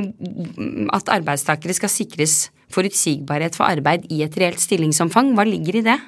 at 0.95 1.11
arbeidstakere 1.13 1.75
skal 1.77 1.91
sikres 1.93 2.47
forutsigbarhet 2.73 3.57
for 3.57 3.69
arbeid 3.69 4.07
i 4.13 4.23
et 4.25 4.37
reelt 4.41 4.61
stillingsomfang? 4.61 5.35
Hva 5.37 5.45
ligger 5.45 5.79
i 5.79 5.85
det? 5.91 5.99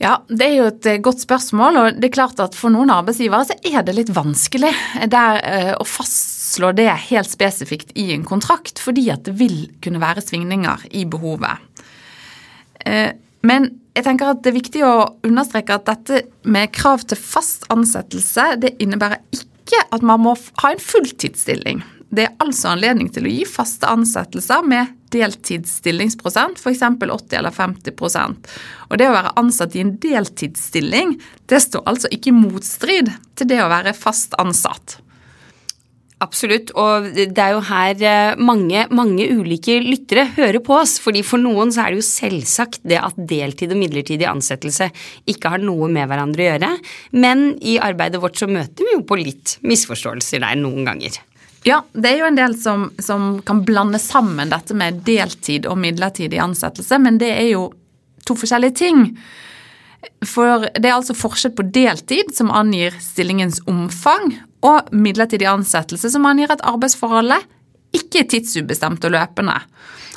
Ja, 0.00 0.22
Det 0.28 0.46
er 0.46 0.54
jo 0.56 0.66
et 0.70 0.86
eh, 0.88 1.00
godt 1.02 1.20
spørsmål. 1.20 1.76
og 1.76 2.00
det 2.00 2.08
er 2.08 2.14
klart 2.16 2.40
at 2.40 2.56
For 2.56 2.72
noen 2.72 2.90
arbeidsgivere 2.90 3.50
så 3.50 3.56
er 3.68 3.82
det 3.84 3.96
litt 3.98 4.12
vanskelig 4.16 4.72
der, 5.12 5.40
eh, 5.44 5.72
å 5.76 5.84
fastslå 5.84 6.72
det 6.74 6.88
helt 7.10 7.28
spesifikt 7.28 7.92
i 7.94 8.12
en 8.14 8.24
kontrakt, 8.24 8.80
fordi 8.80 9.10
at 9.12 9.24
det 9.28 9.36
vil 9.38 9.68
kunne 9.84 10.00
være 10.00 10.24
svingninger 10.24 10.88
i 10.96 11.04
behovet. 11.04 11.60
Eh, 12.86 13.12
men 13.42 13.68
jeg 13.94 14.04
tenker 14.04 14.32
at 14.32 14.42
det 14.42 14.52
er 14.52 14.60
viktig 14.60 14.82
å 14.86 14.94
understreke 15.26 15.76
at 15.76 15.88
dette 15.88 16.24
med 16.44 16.72
krav 16.72 17.04
til 17.04 17.18
fast 17.20 17.66
ansettelse, 17.72 18.56
det 18.60 18.78
innebærer 18.80 19.20
ikke 19.36 19.84
at 19.92 20.02
man 20.02 20.22
må 20.24 20.34
ha 20.62 20.72
en 20.72 20.82
fulltidsstilling. 20.82 21.82
Det 22.10 22.24
er 22.24 22.36
altså 22.42 22.72
anledning 22.72 23.10
til 23.12 23.28
å 23.28 23.32
gi 23.32 23.44
faste 23.46 23.86
ansettelser 23.86 24.64
med 24.66 24.96
deltidsstillingsprosent, 25.14 26.60
f.eks. 26.60 26.82
80 26.82 27.36
eller 27.40 27.54
50% 27.54 28.50
Og 28.88 28.98
det 29.00 29.10
å 29.10 29.14
være 29.16 29.36
ansatt 29.40 29.76
i 29.76 29.84
en 29.84 29.94
deltidsstilling, 30.02 31.18
det 31.50 31.62
står 31.66 31.86
altså 31.90 32.10
ikke 32.14 32.32
i 32.32 32.40
motstrid 32.40 33.12
til 33.38 33.50
det 33.50 33.62
å 33.62 33.70
være 33.72 33.96
fast 33.96 34.36
ansatt. 34.40 35.00
Absolutt, 36.20 36.68
og 36.76 37.06
det 37.16 37.40
er 37.40 37.54
jo 37.54 37.62
her 37.64 38.02
eh, 38.04 38.40
mange, 38.44 38.82
mange 38.92 39.24
ulike 39.32 39.78
lyttere 39.80 40.26
hører 40.34 40.60
på 40.60 40.74
oss. 40.76 40.98
fordi 41.00 41.22
for 41.24 41.40
noen 41.40 41.72
så 41.72 41.86
er 41.86 41.94
det 41.94 42.02
jo 42.02 42.08
selvsagt 42.10 42.84
det 42.84 42.98
at 43.00 43.16
deltid 43.16 43.72
og 43.72 43.80
midlertidig 43.80 44.28
ansettelse 44.28 44.90
ikke 45.32 45.54
har 45.54 45.64
noe 45.64 45.88
med 45.88 46.10
hverandre 46.10 46.44
å 46.44 46.50
gjøre. 46.50 46.70
Men 47.16 47.46
i 47.64 47.78
arbeidet 47.80 48.20
vårt 48.20 48.36
så 48.36 48.50
møter 48.52 48.84
vi 48.84 48.98
jo 48.98 49.06
på 49.08 49.16
litt 49.22 49.56
misforståelser 49.64 50.44
der 50.44 50.60
noen 50.60 50.84
ganger. 50.90 51.16
Ja, 51.66 51.82
det 51.92 52.08
er 52.08 52.22
jo 52.22 52.28
en 52.30 52.38
del 52.38 52.54
som, 52.56 52.88
som 52.98 53.42
kan 53.44 53.64
blande 53.68 54.00
sammen 54.00 54.52
dette 54.52 54.74
med 54.76 55.02
deltid 55.04 55.68
og 55.68 55.78
midlertidig 55.82 56.40
ansettelse, 56.40 56.98
men 57.02 57.20
det 57.20 57.30
er 57.34 57.50
jo 57.52 57.66
to 58.24 58.36
forskjellige 58.38 58.78
ting. 58.80 59.04
For 60.24 60.64
det 60.72 60.88
er 60.88 60.96
altså 60.96 61.16
forskjell 61.16 61.52
på 61.58 61.66
deltid, 61.74 62.32
som 62.36 62.52
angir 62.54 62.96
stillingens 63.04 63.60
omfang, 63.68 64.32
og 64.64 64.88
midlertidig 64.92 65.48
ansettelse, 65.48 66.10
som 66.12 66.28
angir 66.28 66.52
at 66.52 66.64
arbeidsforholdet 66.68 67.44
ikke 67.96 68.22
er 68.22 68.30
tidsubestemt 68.30 69.04
og 69.04 69.14
løpende. 69.16 69.56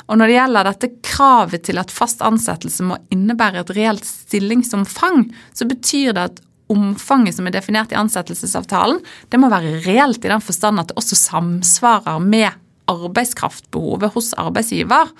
Og 0.04 0.18
når 0.20 0.28
det 0.28 0.36
gjelder 0.36 0.68
dette 0.68 0.90
kravet 1.04 1.64
til 1.64 1.80
at 1.80 1.92
fast 1.92 2.20
ansettelse 2.24 2.84
må 2.84 2.98
innebære 3.12 3.62
et 3.62 3.72
reelt 3.76 4.04
stillingsomfang, 4.04 5.26
så 5.56 5.68
betyr 5.68 6.12
det 6.12 6.26
at 6.28 6.42
omfanget 6.74 7.38
som 7.38 7.48
er 7.48 7.54
definert 7.54 7.94
i 7.94 7.98
ansettelsesavtalen, 7.98 9.00
det 9.30 9.40
må 9.40 9.50
være 9.52 9.78
reelt 9.86 10.24
i 10.24 10.32
den 10.32 10.44
forstand 10.44 10.82
at 10.82 10.90
det 10.90 10.98
også 11.00 11.18
samsvarer 11.22 12.20
med 12.22 12.50
arbeidskraftbehovet 12.90 14.12
hos 14.12 14.34
arbeidsgiver. 14.40 15.10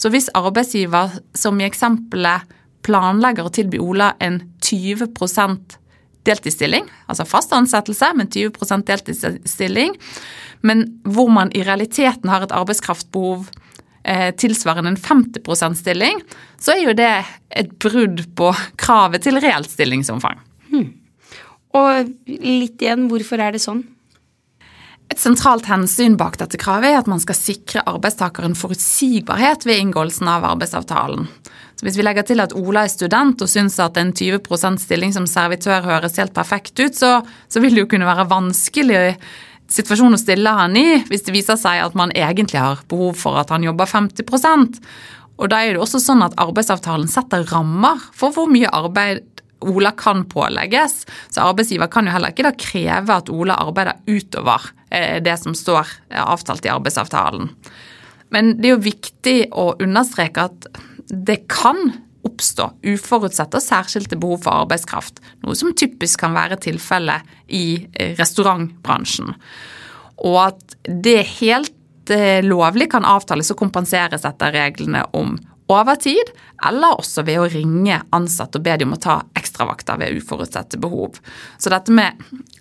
Så 0.00 0.10
hvis 0.10 0.30
arbeidsgiver, 0.34 1.18
som 1.36 1.60
i 1.60 1.66
eksempelet, 1.68 2.48
planlegger 2.82 3.46
å 3.46 3.54
tilby 3.54 3.78
Ola 3.78 4.12
en 4.22 4.40
20 4.64 5.06
deltidsstilling, 6.26 6.86
altså 7.10 7.26
fast 7.26 7.52
ansettelse, 7.54 8.12
men 8.18 8.30
20% 8.30 8.86
deltidsstilling, 8.86 9.96
men 10.66 10.84
hvor 11.02 11.30
man 11.34 11.50
i 11.54 11.64
realiteten 11.66 12.30
har 12.30 12.46
et 12.46 12.54
arbeidskraftbehov 12.54 13.48
eh, 14.04 14.30
tilsvarende 14.38 14.94
en 14.94 15.00
50% 15.00 15.78
stilling, 15.82 16.22
så 16.58 16.76
er 16.76 16.84
jo 16.84 16.96
det 16.98 17.12
et 17.50 17.74
brudd 17.82 18.24
på 18.38 18.52
kravet 18.78 19.26
til 19.26 19.42
reelt 19.42 19.70
stillingsomfang. 19.70 20.38
Hmm. 20.72 20.90
Og 21.76 22.12
litt 22.28 22.82
igjen, 22.82 23.08
hvorfor 23.10 23.40
er 23.40 23.54
det 23.54 23.62
sånn? 23.64 23.84
Et 25.12 25.20
sentralt 25.20 25.66
hensyn 25.68 26.16
bak 26.16 26.38
dette 26.40 26.56
kravet 26.60 26.88
er 26.88 27.02
at 27.02 27.08
man 27.10 27.20
skal 27.20 27.36
sikre 27.36 27.84
arbeidstakeren 27.88 28.56
forutsigbarhet 28.56 29.66
ved 29.68 29.82
inngåelsen 29.82 30.28
av 30.32 30.46
arbeidsavtalen. 30.54 31.26
Så 31.76 31.84
Hvis 31.84 31.98
vi 31.98 32.04
legger 32.06 32.24
til 32.24 32.40
at 32.40 32.54
Ola 32.56 32.86
er 32.86 32.92
student 32.92 33.42
og 33.44 33.50
syns 33.50 33.76
at 33.82 33.98
en 34.00 34.12
20% 34.16 34.80
stilling 34.80 35.12
som 35.12 35.28
servitør 35.28 35.84
høres 35.84 36.16
helt 36.20 36.32
perfekt 36.36 36.80
ut, 36.80 36.96
så, 36.96 37.18
så 37.48 37.60
vil 37.60 37.76
det 37.76 37.84
jo 37.84 37.90
kunne 37.92 38.08
være 38.08 38.28
vanskelig 38.30 39.02
situasjon 39.72 40.16
å 40.16 40.20
stille 40.20 40.52
han 40.52 40.76
i 40.76 41.02
hvis 41.08 41.24
det 41.26 41.34
viser 41.36 41.60
seg 41.60 41.80
at 41.80 41.96
man 41.96 42.12
egentlig 42.16 42.60
har 42.60 42.80
behov 42.88 43.16
for 43.20 43.40
at 43.40 43.52
han 43.52 43.64
jobber 43.64 43.88
50% 43.88 44.80
og 45.40 45.50
da 45.50 45.62
er 45.64 45.74
det 45.74 45.82
også 45.82 46.00
sånn 46.02 46.22
at 46.24 46.36
Arbeidsavtalen 46.40 47.08
setter 47.10 47.46
rammer 47.50 48.00
for 48.14 48.34
hvor 48.34 48.50
mye 48.52 48.70
arbeid 48.70 49.41
Ola 49.62 49.92
kan 49.98 50.24
pålegges. 50.28 51.02
Så 51.30 51.42
arbeidsgiver 51.44 51.90
kan 51.92 52.06
jo 52.06 52.14
heller 52.14 52.32
ikke 52.32 52.46
da 52.46 52.54
kreve 52.58 53.18
at 53.18 53.32
Ola 53.32 53.58
arbeider 53.62 54.00
utover 54.06 54.70
eh, 54.90 55.18
det 55.24 55.36
som 55.40 55.56
står 55.56 55.88
eh, 56.10 56.22
avtalt 56.22 56.66
i 56.66 56.72
arbeidsavtalen. 56.72 57.50
Men 58.32 58.54
det 58.58 58.70
er 58.70 58.74
jo 58.76 58.86
viktig 58.86 59.36
å 59.58 59.72
understreke 59.82 60.48
at 60.48 60.70
det 61.12 61.42
kan 61.52 61.92
oppstå 62.22 62.68
uforutsette 62.86 63.58
og 63.58 63.64
særskilte 63.64 64.16
behov 64.16 64.44
for 64.44 64.62
arbeidskraft, 64.62 65.18
noe 65.42 65.56
som 65.58 65.74
typisk 65.74 66.22
kan 66.22 66.36
være 66.36 66.60
tilfellet 66.62 67.26
i 67.52 67.66
eh, 67.92 68.14
restaurantbransjen. 68.18 69.34
Og 70.22 70.42
at 70.46 70.76
det 70.86 71.22
helt 71.40 71.78
lovlig 72.42 72.88
kan 72.90 73.04
avtales 73.06 73.52
og 73.54 73.60
kompenseres 73.60 74.24
etter 74.26 74.50
reglene 74.54 75.04
om 75.14 75.36
overtid, 75.72 76.32
eller 76.66 76.98
også 76.98 77.24
ved 77.26 77.40
å 77.40 77.48
ringe 77.50 78.00
ansatte 78.14 78.60
og 78.60 78.66
be 78.66 78.76
dem 78.80 78.92
om 78.92 78.98
å 78.98 79.02
ta 79.02 79.18
ekstravakter 79.52 79.98
ved 80.00 80.16
uforutsette 80.16 80.80
behov. 80.80 81.18
Så 81.58 81.70
dette 81.70 81.92
med 81.92 82.12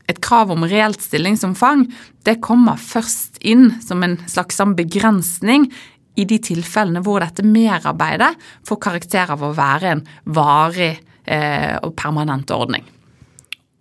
et 0.07 0.19
krav 0.21 0.51
om 0.51 0.65
reelt 0.65 1.01
stillingsomfang, 1.01 1.88
det 2.24 2.41
kommer 2.41 2.77
først 2.77 3.39
inn 3.41 3.71
som 3.81 4.03
en 4.03 4.17
slags 4.27 4.57
sånn 4.60 4.75
begrensning 4.75 5.71
i 6.15 6.25
de 6.25 6.38
tilfellene 6.43 7.01
hvor 7.01 7.21
dette 7.24 7.43
merarbeidet 7.43 8.36
får 8.67 8.81
karakter 8.81 9.31
av 9.31 9.43
å 9.43 9.53
være 9.55 9.91
en 9.95 10.05
varig 10.25 11.00
eh, 11.25 11.77
og 11.81 11.95
permanent 11.95 12.51
ordning. 12.51 12.83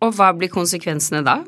Og 0.01 0.15
hva 0.17 0.33
blir 0.33 0.49
konsekvensene 0.49 1.25
da? 1.27 1.41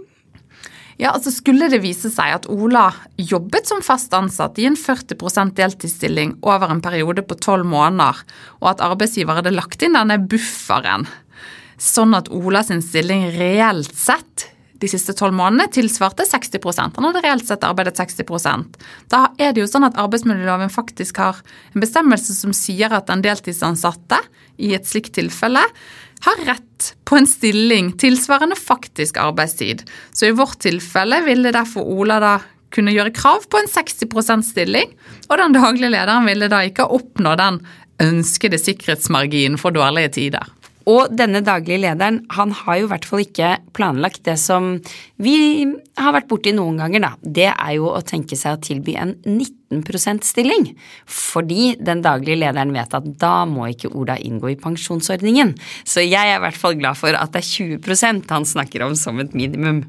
Ja, 1.00 1.14
altså 1.14 1.32
Skulle 1.32 1.70
det 1.72 1.80
vise 1.82 2.10
seg 2.12 2.34
at 2.34 2.46
Ola 2.52 2.90
jobbet 3.16 3.70
som 3.70 3.80
fast 3.82 4.12
ansatt 4.14 4.58
i 4.60 4.66
en 4.68 4.76
40% 4.76 5.56
deltidsstilling 5.56 6.36
over 6.44 6.70
en 6.70 6.82
periode 6.84 7.24
på 7.26 7.38
tolv 7.40 7.66
måneder, 7.66 8.20
og 8.60 8.68
at 8.74 8.84
arbeidsgiver 8.84 9.40
hadde 9.40 9.54
lagt 9.54 9.82
inn 9.82 9.96
denne 9.96 10.20
bufferen, 10.20 11.08
sånn 11.82 12.14
at 12.14 12.30
Ola 12.32 12.62
sin 12.66 12.82
stilling 12.84 13.30
reelt 13.34 13.94
sett 13.98 14.48
de 14.82 14.90
siste 14.90 15.14
tolv 15.14 15.34
månedene 15.38 15.70
tilsvarte 15.70 16.24
60% 16.26 16.98
Han 16.98 17.06
hadde 17.06 17.22
reelt 17.22 17.46
sett 17.46 17.64
arbeidet 17.66 17.98
60% 18.00 18.78
Da 19.12 19.24
er 19.38 19.54
det 19.54 19.62
jo 19.62 19.70
sånn 19.70 19.86
at 19.86 19.98
arbeidsmiljøloven 20.00 20.72
faktisk 20.74 21.20
har 21.22 21.42
en 21.72 21.84
bestemmelse 21.84 22.34
som 22.34 22.54
sier 22.56 22.94
at 22.94 23.06
den 23.10 23.22
deltidsansatte 23.24 24.18
i 24.62 24.72
et 24.76 24.88
slikt 24.88 25.14
tilfelle 25.18 25.62
har 26.22 26.42
rett 26.46 26.92
på 27.08 27.18
en 27.18 27.26
stilling 27.26 27.88
tilsvarende 27.98 28.54
faktisk 28.54 29.16
arbeidstid. 29.18 29.82
Så 30.14 30.28
i 30.28 30.36
vårt 30.38 30.60
tilfelle 30.62 31.18
ville 31.26 31.50
derfor 31.54 31.82
Ola 31.82 32.20
da 32.22 32.34
kunne 32.72 32.94
gjøre 32.94 33.14
krav 33.16 33.48
på 33.50 33.58
en 33.58 33.68
60% 33.68 34.46
stilling, 34.46 34.92
og 35.28 35.40
den 35.40 35.56
daglige 35.56 35.90
lederen 35.92 36.28
ville 36.28 36.48
da 36.52 36.62
ikke 36.68 36.86
oppnå 36.94 37.34
den 37.40 37.58
ønskede 38.02 38.60
sikkerhetsmarginen 38.60 39.58
for 39.60 39.74
dårlige 39.74 40.14
tider. 40.20 40.46
Og 40.90 41.12
denne 41.14 41.42
daglige 41.44 41.82
lederen, 41.84 42.22
han 42.34 42.52
har 42.56 42.80
jo 42.80 42.86
i 42.86 42.90
hvert 42.90 43.06
fall 43.06 43.22
ikke 43.24 43.50
planlagt 43.76 44.24
det 44.26 44.36
som 44.40 44.74
vi 45.22 45.36
har 45.98 46.14
vært 46.16 46.28
borti 46.30 46.54
noen 46.56 46.80
ganger, 46.80 47.04
da. 47.04 47.12
Det 47.22 47.48
er 47.52 47.72
jo 47.76 47.90
å 47.92 48.02
tenke 48.06 48.38
seg 48.38 48.56
å 48.56 48.62
tilby 48.62 48.96
en 48.98 49.14
19% 49.22 50.26
stilling. 50.26 50.72
Fordi 51.06 51.76
den 51.78 52.02
daglige 52.04 52.40
lederen 52.42 52.74
vet 52.74 52.96
at 52.98 53.08
da 53.22 53.42
må 53.48 53.68
ikke 53.70 53.92
Ola 53.94 54.18
inngå 54.18 54.52
i 54.52 54.58
pensjonsordningen. 54.60 55.54
Så 55.84 56.04
jeg 56.04 56.18
er 56.18 56.38
i 56.40 56.44
hvert 56.44 56.58
fall 56.58 56.78
glad 56.80 56.98
for 56.98 57.14
at 57.18 57.34
det 57.34 57.44
er 57.44 57.78
20% 57.78 58.32
han 58.34 58.48
snakker 58.48 58.86
om 58.88 58.98
som 58.98 59.22
et 59.22 59.36
minimum. 59.38 59.84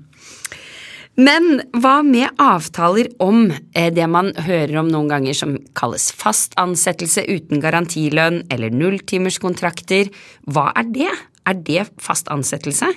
Men 1.14 1.60
hva 1.78 2.00
med 2.02 2.32
avtaler 2.42 3.12
om 3.22 3.52
eh, 3.52 3.92
det 3.94 4.06
man 4.10 4.32
hører 4.48 4.80
om 4.82 4.88
noen 4.90 5.12
ganger 5.12 5.38
som 5.38 5.60
kalles 5.78 6.08
fast 6.18 6.56
ansettelse 6.58 7.22
uten 7.30 7.62
garantilønn 7.62 8.42
eller 8.54 8.74
nulltimerskontrakter? 8.74 10.10
Hva 10.50 10.72
er 10.74 10.90
det? 10.96 11.12
Er 11.46 11.60
det 11.68 11.86
fast 12.02 12.32
ansettelse? 12.34 12.90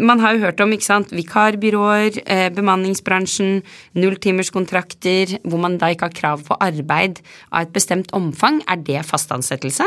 Man 0.00 0.22
har 0.24 0.34
jo 0.34 0.42
hørt 0.46 0.62
om 0.64 0.72
sant, 0.80 1.12
vikarbyråer, 1.12 2.18
eh, 2.26 2.48
bemanningsbransjen, 2.50 3.62
nulltimerskontrakter, 3.94 5.38
hvor 5.44 5.60
man 5.60 5.78
da 5.78 5.92
ikke 5.92 6.08
har 6.08 6.16
krav 6.16 6.42
på 6.48 6.56
arbeid 6.58 7.20
av 7.52 7.62
et 7.62 7.72
bestemt 7.72 8.10
omfang. 8.10 8.62
Er 8.66 8.82
det 8.82 9.04
fast 9.06 9.30
ansettelse? 9.30 9.86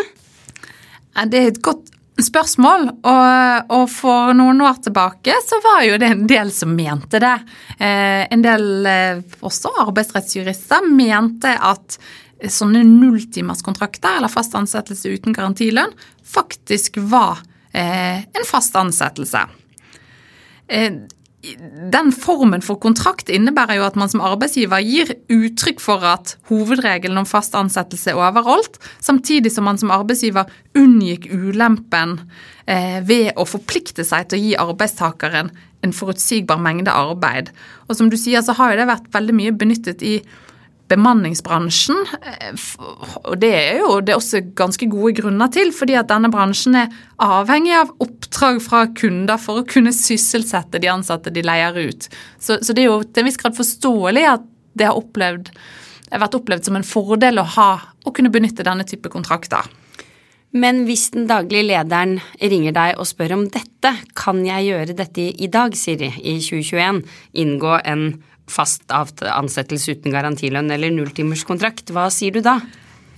Det 1.28 1.40
er 1.42 1.52
et 1.52 1.62
godt 1.62 1.92
spørsmål. 2.22 2.90
Og, 3.02 3.72
og, 3.74 3.86
for 3.92 4.34
noen 4.38 4.62
år 4.66 4.82
tilbake 4.86 5.38
så 5.46 5.60
var 5.64 5.86
jo 5.88 6.00
det 6.02 6.12
en 6.14 6.28
del 6.30 6.52
som 6.54 6.74
mente 6.76 7.22
det. 7.24 7.36
Eh, 7.78 8.26
en 8.34 8.44
del, 8.46 8.68
eh, 8.90 9.24
også 9.42 9.74
arbeidsrettsjurister, 9.86 10.86
mente 10.94 11.56
at 11.58 11.98
sånne 12.52 12.84
nulltimerskontrakter 12.84 14.18
eller 14.20 14.32
fast 14.32 14.56
ansettelse 14.60 15.14
uten 15.16 15.36
garantilønn 15.36 15.94
faktisk 16.28 17.00
var 17.08 17.40
eh, 17.72 18.24
en 18.26 18.48
fast 18.48 18.76
ansettelse. 18.76 19.46
Den 21.44 22.14
formen 22.16 22.62
for 22.64 22.80
kontrakt 22.80 23.28
innebærer 23.28 23.76
jo 23.76 23.84
at 23.84 23.98
man 24.00 24.08
som 24.12 24.22
arbeidsgiver 24.24 24.80
gir 24.80 25.10
uttrykk 25.34 25.82
for 25.84 26.06
at 26.08 26.38
hovedregelen 26.48 27.20
om 27.20 27.28
fast 27.28 27.58
ansettelse 27.60 28.14
er 28.14 28.20
overholdt, 28.22 28.80
samtidig 29.04 29.52
som 29.52 29.68
man 29.68 29.80
som 29.82 29.92
arbeidsgiver 29.92 30.48
unngikk 30.80 31.28
ulempen 31.36 32.16
eh, 32.64 33.02
ved 33.04 33.34
å 33.36 33.44
forplikte 33.50 34.06
seg 34.08 34.30
til 34.30 34.40
å 34.40 34.44
gi 34.46 34.56
arbeidstakeren 34.64 35.52
en 35.84 35.96
forutsigbar 35.96 36.62
mengde 36.64 36.96
arbeid. 36.96 37.52
Og 37.90 38.00
som 38.00 38.08
du 38.08 38.16
sier, 38.16 38.40
så 38.40 38.56
har 38.56 38.72
jo 38.72 38.80
det 38.80 38.90
vært 38.94 39.12
veldig 39.12 39.36
mye 39.36 39.56
benyttet 39.60 40.06
i 40.06 40.16
bemanningsbransjen. 40.92 42.00
Eh, 42.22 42.64
og 43.24 43.38
det 43.42 43.52
er 43.58 43.82
jo 43.82 44.00
det 44.04 44.14
er 44.14 44.20
også 44.20 44.44
ganske 44.58 44.88
gode 44.92 45.16
grunner 45.22 45.52
til, 45.54 45.72
fordi 45.76 45.98
at 46.00 46.10
denne 46.12 46.32
bransjen 46.34 46.78
er 46.80 46.96
avhengig 47.24 47.76
av 47.78 47.94
oppdrag 48.04 48.60
fra 48.64 48.86
kunder 48.98 49.40
for 49.42 49.62
å 49.62 49.68
kunne 49.70 49.94
sysselsette 49.96 50.82
de 50.84 50.92
ansatte 50.92 51.34
de 51.34 51.46
leier 51.46 51.78
ut. 51.78 52.10
Så, 52.40 52.60
så 52.62 52.76
det 52.76 52.86
er 52.86 52.92
jo 52.92 53.04
til 53.06 53.24
en 53.24 53.30
viss 53.30 53.40
grad 53.42 53.58
forståelig 53.58 54.28
at 54.36 54.50
det 54.74 54.90
har, 54.90 54.98
opplevd, 54.98 55.54
vært 56.12 56.36
opplevd 56.40 56.68
som 56.68 56.78
en 56.80 56.88
fordel 56.88 57.42
å 57.42 57.48
ha 57.56 57.72
å 58.04 58.14
kunne 58.14 58.34
benytte 58.34 58.66
denne 58.66 58.86
type 58.90 59.12
kontrakter. 59.14 59.70
Men 60.54 60.84
hvis 60.86 61.08
den 61.16 61.26
daglige 61.26 61.66
lederen 61.66 62.20
ringer 62.38 62.76
deg 62.76 63.00
og 63.02 63.08
spør 63.10 63.34
om 63.40 63.48
dette, 63.50 63.90
kan 64.14 64.44
jeg 64.46 64.68
gjøre 64.68 64.96
dette 65.00 65.32
i 65.34 65.50
dag, 65.50 65.74
Siri, 65.78 66.12
i 66.22 66.38
2021, 66.38 67.02
inngå 67.42 67.80
en 67.82 68.04
fast 68.50 68.92
ansettelse 68.92 69.96
uten 69.96 70.14
garantilønn 70.14 70.72
eller 70.74 70.94
nulltimerskontrakt, 70.94 71.94
hva 71.96 72.10
sier 72.14 72.36
du 72.36 72.42
da? 72.44 72.60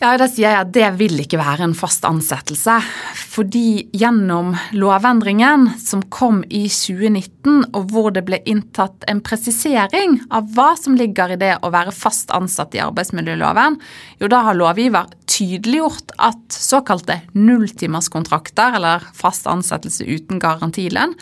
Ja, 0.03 0.17
Da 0.19 0.25
sier 0.27 0.51
jeg 0.51 0.59
at 0.59 0.71
det 0.75 0.87
vil 0.99 1.21
ikke 1.23 1.39
være 1.39 1.63
en 1.69 1.73
fast 1.77 2.03
ansettelse. 2.07 2.73
Fordi 3.15 3.87
gjennom 3.95 4.51
lovendringen 4.75 5.69
som 5.79 6.03
kom 6.11 6.41
i 6.49 6.65
2019, 6.67 7.71
og 7.71 7.93
hvor 7.93 8.11
det 8.15 8.25
ble 8.27 8.41
inntatt 8.43 9.07
en 9.07 9.21
presisering 9.23 10.17
av 10.35 10.51
hva 10.55 10.73
som 10.79 10.97
ligger 10.99 11.33
i 11.35 11.39
det 11.39 11.53
å 11.63 11.71
være 11.71 11.95
fast 11.95 12.33
ansatt 12.35 12.75
i 12.75 12.83
arbeidsmiljøloven, 12.83 13.79
jo 14.19 14.31
da 14.31 14.43
har 14.49 14.59
lovgiver 14.59 15.07
tydeliggjort 15.31 16.13
at 16.27 16.43
såkalte 16.53 17.21
nulltimerskontrakter, 17.33 18.75
eller 18.75 19.07
fast 19.15 19.47
ansettelse 19.47 20.03
uten 20.03 20.43
garantilønn, 20.43 21.15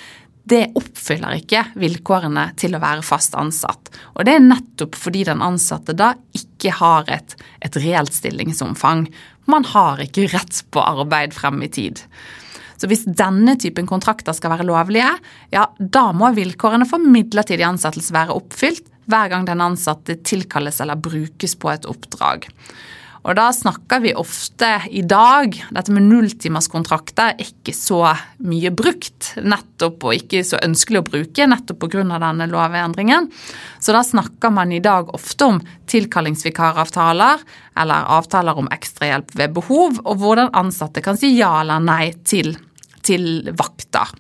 det 0.50 0.74
oppfyller 0.76 1.38
ikke 1.40 1.64
vilkårene 1.80 2.50
til 2.60 2.76
å 2.76 2.82
være 2.84 3.06
fast 3.06 3.36
ansatt. 3.40 3.92
Og 4.18 4.28
det 4.28 4.36
er 4.36 4.44
nettopp 4.44 4.98
fordi 5.00 5.24
den 5.30 5.44
ansatte 5.46 5.96
da 5.96 6.14
ikke 6.36 6.74
har 6.82 7.08
et, 7.12 7.36
et 7.64 7.78
reelt 7.80 8.14
stillingsomfang. 8.16 9.08
Man 9.48 9.68
har 9.72 10.04
ikke 10.04 10.28
rett 10.34 10.64
på 10.72 10.84
arbeid 10.84 11.36
frem 11.36 11.64
i 11.64 11.72
tid. 11.72 12.04
Så 12.76 12.90
hvis 12.92 13.06
denne 13.08 13.56
typen 13.60 13.88
kontrakter 13.88 14.36
skal 14.36 14.52
være 14.52 14.68
lovlige, 14.68 15.14
ja, 15.54 15.70
da 15.80 16.10
må 16.12 16.34
vilkårene 16.36 16.88
for 16.90 17.00
midlertidig 17.00 17.64
ansettelse 17.68 18.16
være 18.16 18.36
oppfylt 18.36 18.90
hver 19.08 19.30
gang 19.32 19.46
den 19.48 19.64
ansatte 19.64 20.18
tilkalles 20.28 20.82
eller 20.84 21.00
brukes 21.00 21.56
på 21.60 21.72
et 21.72 21.88
oppdrag. 21.88 22.50
Og 23.24 23.38
da 23.38 23.46
snakker 23.56 24.02
vi 24.04 24.12
ofte 24.20 24.70
i 24.92 25.04
dag 25.08 25.56
Dette 25.72 25.94
med 25.96 26.10
nulltimerskontrakter 26.10 27.34
er 27.34 27.46
ikke 27.46 27.72
så 27.76 28.02
mye 28.44 28.72
brukt, 28.76 29.32
nettopp 29.40 30.04
og 30.10 30.18
ikke 30.18 30.42
så 30.48 30.60
ønskelig 30.64 31.00
å 31.00 31.06
bruke, 31.08 31.48
nettopp 31.48 31.80
pga. 31.86 32.04
denne 32.04 32.48
lovendringen. 32.52 33.30
Så 33.80 33.96
da 33.96 34.04
snakker 34.04 34.52
man 34.52 34.74
i 34.76 34.82
dag 34.84 35.14
ofte 35.16 35.48
om 35.48 35.62
tilkallingsvikaravtaler 35.88 37.46
eller 37.80 38.12
avtaler 38.18 38.60
om 38.60 38.68
ekstrahjelp 38.72 39.32
ved 39.40 39.56
behov, 39.56 40.02
og 40.04 40.20
hvordan 40.20 40.52
ansatte 40.54 41.04
kan 41.04 41.18
si 41.20 41.34
ja 41.38 41.62
eller 41.62 41.80
nei 41.84 42.12
til, 42.28 42.56
til 43.02 43.50
vakter. 43.56 44.12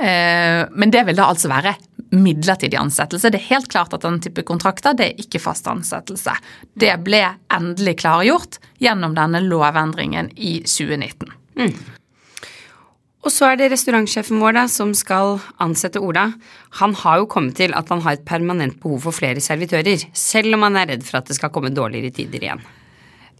Eh, 0.00 0.66
men 0.72 0.90
det 0.90 1.04
vil 1.06 1.18
da 1.18 1.28
altså 1.30 1.50
være 1.52 1.76
midlertidig 2.10 2.78
ansettelse. 2.78 3.30
Det 3.30 3.38
er 3.40 3.50
helt 3.52 3.70
klart 3.70 3.94
at 3.94 4.04
den 4.04 4.18
type 4.22 4.44
kontrakter 4.48 4.96
det 4.98 5.10
er 5.10 5.22
ikke 5.22 5.42
fast 5.42 5.68
ansettelse. 5.70 6.34
Det 6.74 6.92
ble 7.06 7.22
endelig 7.54 8.00
klargjort 8.02 8.58
gjennom 8.82 9.14
denne 9.18 9.42
lovendringen 9.44 10.32
i 10.36 10.58
2019. 10.66 11.32
Mm. 11.60 11.74
Og 13.20 13.32
så 13.34 13.50
er 13.50 13.58
det 13.60 13.68
restaurantsjefen 13.74 14.40
vår 14.40 14.54
da, 14.56 14.64
som 14.72 14.94
skal 14.96 15.36
ansette 15.60 16.00
Ola. 16.00 16.30
Han 16.80 16.94
har 17.02 17.20
jo 17.20 17.28
kommet 17.28 17.58
til 17.58 17.74
at 17.76 17.90
han 17.92 18.00
har 18.06 18.16
et 18.16 18.24
permanent 18.28 18.78
behov 18.80 19.04
for 19.04 19.16
flere 19.16 19.42
servitører, 19.44 20.06
selv 20.16 20.56
om 20.56 20.64
han 20.64 20.78
er 20.80 20.94
redd 20.94 21.04
for 21.04 21.20
at 21.20 21.28
det 21.28 21.36
skal 21.36 21.52
komme 21.52 21.72
dårligere 21.76 22.14
tider 22.16 22.46
igjen. 22.46 22.64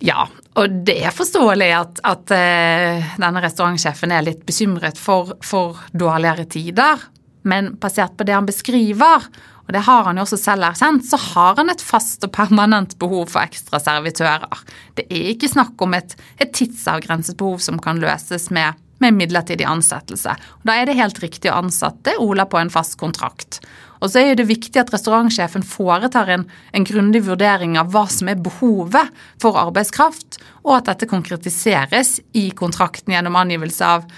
Ja, 0.04 0.26
og 0.56 0.76
det 0.84 0.98
er 1.04 1.12
forståelig 1.12 1.70
at, 1.76 2.02
at 2.08 2.32
uh, 2.32 3.08
denne 3.20 3.42
restaurantsjefen 3.44 4.12
er 4.16 4.24
litt 4.24 4.44
bekymret 4.48 5.00
for, 5.00 5.34
for 5.44 5.80
dårligere 5.92 6.46
tider. 6.48 7.08
Men 7.42 7.74
basert 7.80 8.16
på 8.18 8.26
det 8.28 8.36
han 8.36 8.48
beskriver, 8.48 9.26
og 9.70 9.74
det 9.76 9.84
har 9.86 10.02
han 10.08 10.18
jo 10.18 10.24
også 10.26 10.38
selv 10.40 10.66
erkjent, 10.66 11.04
så 11.06 11.18
har 11.30 11.60
han 11.60 11.70
et 11.70 11.82
fast 11.84 12.24
og 12.26 12.32
permanent 12.34 12.96
behov 12.98 13.28
for 13.30 13.44
ekstra 13.44 13.78
servitører. 13.78 14.64
Det 14.98 15.04
er 15.06 15.28
ikke 15.30 15.52
snakk 15.52 15.80
om 15.86 15.94
et, 15.94 16.16
et 16.42 16.50
tidsavgrenset 16.56 17.38
behov 17.38 17.60
som 17.62 17.78
kan 17.78 18.00
løses 18.02 18.48
med, 18.50 18.74
med 18.98 19.14
midlertidig 19.14 19.68
ansettelse. 19.70 20.34
Og 20.34 20.66
da 20.66 20.74
er 20.74 20.90
det 20.90 20.98
helt 20.98 21.22
riktig 21.22 21.52
å 21.52 21.60
ansette 21.62 22.16
Ola 22.18 22.48
på 22.50 22.58
en 22.58 22.72
fast 22.74 22.98
kontrakt. 22.98 23.60
Og 24.00 24.10
så 24.10 24.24
er 24.24 24.34
det 24.34 24.48
viktig 24.48 24.80
at 24.80 24.90
restaurantsjefen 24.90 25.62
foretar 25.62 26.32
en, 26.34 26.46
en 26.74 26.86
grundig 26.88 27.22
vurdering 27.28 27.76
av 27.78 27.92
hva 27.94 28.06
som 28.10 28.32
er 28.32 28.40
behovet 28.40 29.12
for 29.38 29.60
arbeidskraft, 29.60 30.40
og 30.64 30.80
at 30.80 30.90
dette 30.90 31.08
konkretiseres 31.10 32.16
i 32.36 32.48
kontrakten 32.56 33.14
gjennom 33.14 33.38
angivelse 33.38 33.86
av 33.86 34.08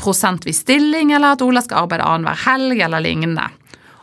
prosentvis 0.00 0.64
stilling, 0.64 1.12
eller 1.14 1.36
at 1.36 1.42
Ola 1.44 1.62
skal 1.62 1.84
arbeide 1.84 2.06
annenhver 2.08 2.40
helg, 2.46 2.80
eller 2.82 3.02
lignende. 3.04 3.48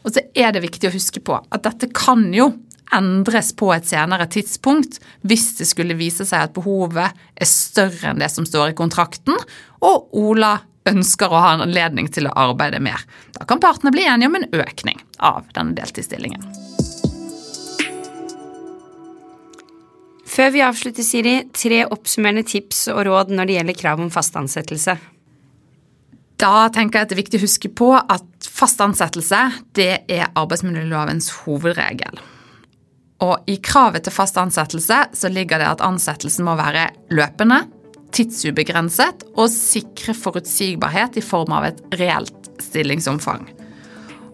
Og 0.01 0.15
så 0.15 0.23
er 0.33 0.53
det 0.55 0.63
viktig 0.63 0.89
å 0.89 0.95
huske 0.95 1.21
på 1.23 1.37
at 1.37 1.63
dette 1.65 1.91
kan 1.93 2.29
jo 2.33 2.51
endres 2.91 3.53
på 3.55 3.69
et 3.71 3.87
senere 3.87 4.25
tidspunkt 4.31 4.97
hvis 5.27 5.45
det 5.59 5.67
skulle 5.69 5.95
vise 5.95 6.25
seg 6.27 6.47
at 6.47 6.55
behovet 6.55 7.13
er 7.39 7.47
større 7.47 8.11
enn 8.11 8.19
det 8.19 8.27
som 8.33 8.47
står 8.47 8.73
i 8.73 8.77
kontrakten, 8.77 9.37
og 9.79 10.11
Ola 10.17 10.57
ønsker 10.89 11.29
å 11.29 11.43
ha 11.43 11.53
en 11.55 11.63
anledning 11.67 12.09
til 12.11 12.27
å 12.27 12.35
arbeide 12.49 12.81
mer. 12.83 13.03
Da 13.37 13.45
kan 13.47 13.61
partene 13.61 13.93
bli 13.93 14.07
enige 14.09 14.31
om 14.31 14.39
en 14.39 14.49
økning 14.63 14.99
av 15.19 15.45
denne 15.55 15.77
deltidsstillingen. 15.77 16.43
Før 20.31 20.53
vi 20.53 20.61
avslutter, 20.63 21.03
Siri, 21.03 21.33
tre 21.51 21.83
oppsummerende 21.91 22.45
tips 22.47 22.85
og 22.93 23.03
råd 23.09 23.33
når 23.35 23.49
det 23.49 23.57
gjelder 23.57 23.79
krav 23.81 24.03
om 24.03 24.11
fast 24.13 24.37
ansettelse. 24.39 24.95
Da 26.41 26.67
tenker 26.73 26.97
jeg 26.99 27.05
at 27.05 27.11
det 27.11 27.15
er 27.17 27.21
viktig 27.21 27.39
å 27.39 27.45
huske 27.45 27.69
på 27.77 27.91
at 27.99 28.47
fast 28.49 28.81
ansettelse 28.81 29.41
det 29.77 29.91
er 30.09 30.31
arbeidsmiljølovens 30.39 31.29
hovedregel. 31.43 32.17
Og 33.21 33.51
i 33.51 33.59
kravet 33.61 34.07
til 34.07 34.15
fast 34.15 34.39
ansettelse 34.41 35.03
så 35.13 35.29
ligger 35.29 35.61
det 35.61 35.69
at 35.69 35.83
ansettelsen 35.85 36.47
må 36.47 36.55
være 36.57 36.87
løpende, 37.13 37.61
tidsubegrenset 38.11 39.27
og 39.35 39.51
sikre 39.53 40.15
forutsigbarhet 40.17 41.19
i 41.21 41.23
form 41.23 41.53
av 41.55 41.69
et 41.69 41.83
reelt 42.01 42.49
stillingsomfang. 42.61 43.45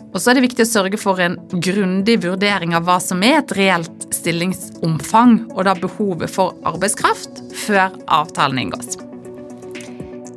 Og 0.07 0.21
så 0.23 0.31
er 0.31 0.37
det 0.37 0.45
viktig 0.47 0.63
å 0.63 0.69
sørge 0.69 0.97
for 0.97 1.19
en 1.21 1.35
grundig 1.51 2.15
vurdering 2.23 2.73
av 2.77 2.87
hva 2.87 2.95
som 3.03 3.19
er 3.27 3.41
et 3.41 3.51
reelt 3.59 4.07
stillingsomfang, 4.15 5.41
og 5.51 5.67
da 5.67 5.75
behovet 5.77 6.31
for 6.31 6.55
arbeidskraft, 6.65 7.43
før 7.67 7.91
avtalen 8.07 8.63
inngås. 8.63 9.06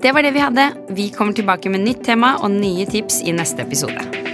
Det 0.02 0.12
var 0.12 0.22
det 0.22 0.30
vi 0.30 0.40
hadde. 0.40 0.72
Vi 0.88 1.10
kommer 1.10 1.32
tilbake 1.32 1.70
med 1.70 1.84
nytt 1.84 2.04
tema 2.04 2.36
og 2.40 2.50
nye 2.54 2.86
tips 2.88 3.20
i 3.22 3.34
neste 3.36 3.60
episode. 3.62 4.29